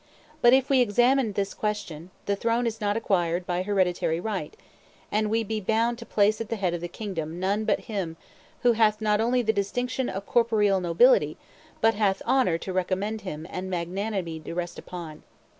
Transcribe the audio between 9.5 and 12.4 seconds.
distinction of corporeal nobility, but hath also